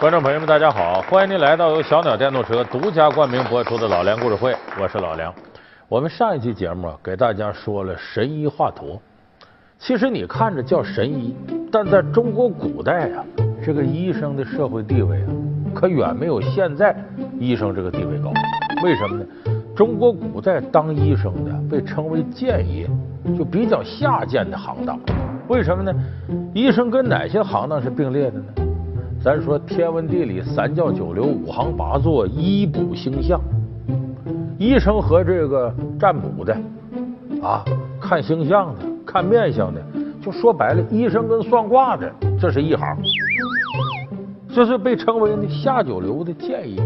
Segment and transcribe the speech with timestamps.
[0.00, 1.02] 观众朋友们，大家好！
[1.10, 5.34] 欢迎您来到由小鸟电动车独家冠名播出的《老梁故事会》，我是老梁。
[5.88, 8.96] 我们上一期节目啊，给大家说了神医华佗。
[9.76, 11.34] 其实你看着叫神医，
[11.72, 13.24] 但在中国古代啊，
[13.60, 15.34] 这个医生的社会地位啊，
[15.74, 16.94] 可远没有现在
[17.40, 18.30] 医生这个地位高。
[18.84, 19.26] 为什么呢？
[19.74, 22.88] 中国古代当医生的被称为贱业，
[23.36, 24.96] 就比较下贱的行当。
[25.48, 25.92] 为什么呢？
[26.54, 28.44] 医生跟哪些行当是并列的呢？
[29.20, 33.40] 咱说天文地理三教九流五行八作医卜星象，
[34.56, 36.56] 医生和这个占卜的
[37.42, 37.64] 啊，
[38.00, 39.82] 看星象的、看面相的，
[40.22, 42.08] 就说白了，医生跟算卦的
[42.40, 42.96] 这是一行，
[44.54, 46.80] 这是被称为呢下九流的建议，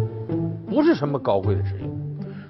[0.67, 1.89] 不是什么高贵的职业。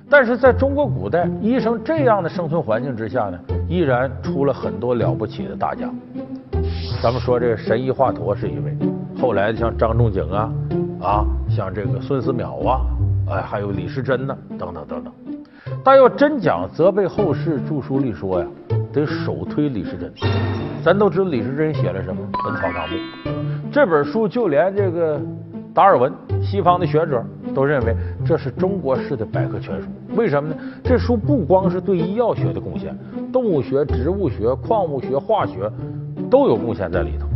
[0.08, 5.90] 但是在中国古代，医生这样的生存环境之下呢，依然出了很多了不起的大家。
[7.02, 8.76] 咱们说这神医华佗是一位，
[9.22, 10.52] 后来像张仲景啊，
[11.00, 12.80] 啊，像这个孙思邈啊，
[13.30, 15.12] 哎，还有李时珍呢，等等等等。
[15.84, 18.46] 但要真讲责备后世著书立说呀，
[18.92, 20.12] 得首推李时珍。
[20.82, 22.96] 咱都知道李时珍写了什么《本草纲目》
[23.70, 25.20] 这本书，就连这个
[25.72, 27.94] 达尔文，西方的学者都认为
[28.26, 29.86] 这是中国式的百科全书。
[30.16, 30.56] 为什么呢？
[30.82, 32.98] 这书不光是对医药学的贡献，
[33.32, 35.70] 动物学、植物学、矿物学、化学
[36.28, 37.28] 都有贡献在里头。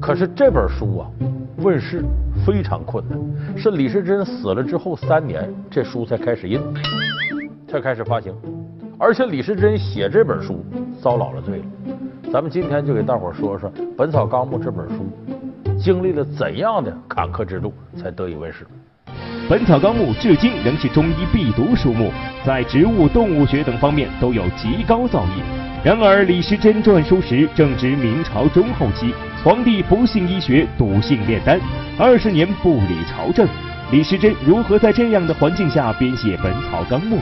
[0.00, 1.10] 可是这本书啊，
[1.58, 2.04] 问世
[2.44, 3.18] 非常困难，
[3.56, 6.60] 是李时珍死了之后三年，这书才开始印，
[7.68, 8.34] 才开始发行。
[8.98, 10.64] 而且李时珍写这本书
[11.00, 11.64] 遭老了罪了。
[12.32, 15.06] 咱们今天就给大伙说说《本草纲目》这本书
[15.78, 18.64] 经历了怎样的坎坷之路才得以问世。
[19.48, 22.10] 《本草纲目》至今仍是中医必读书目，
[22.44, 25.61] 在植物、动物学等方面都有极高造诣。
[25.84, 29.12] 然而，李时珍撰书时正值明朝中后期，
[29.42, 31.58] 皇帝不信医学，笃信炼丹，
[31.98, 33.48] 二十年不理朝政。
[33.90, 37.16] 李时珍如何在这样的环境下编写《本草纲目》？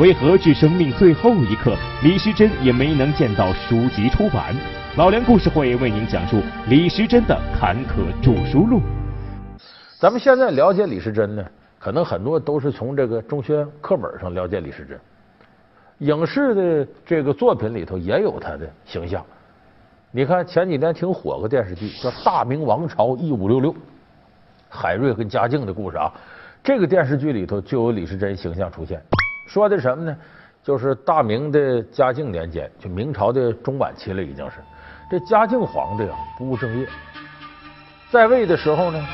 [0.00, 4.56] 为何至生命最后一刻，李时珍也没能见到书籍出版？
[4.96, 8.80] 老梁故事会为您讲述李时珍的坎坷著书路。
[10.00, 11.44] 咱们现在了解李时珍呢，
[11.78, 14.98] 可能很多都是从这个中学课本上了解李时珍，
[15.98, 19.24] 影视的这个作品里头也有他的形象。
[20.10, 23.72] 你看前几年挺火个电视剧叫《大明王朝一五六六》，
[24.68, 26.12] 海瑞跟嘉靖的故事啊。
[26.62, 29.00] 这个电视剧里头就有李时珍形象出现，
[29.46, 30.16] 说的什么呢？
[30.62, 34.56] 就是大明的嘉靖年间，就明朝的中晚期了，已经是
[35.08, 36.86] 这嘉靖皇帝啊不务正业，
[38.10, 39.06] 在位的时候呢。